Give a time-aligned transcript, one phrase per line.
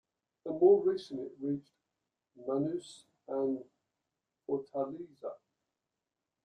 [0.47, 1.71] And, more recently, it reached
[2.35, 3.63] Manaus and
[4.49, 5.33] Fortaleza.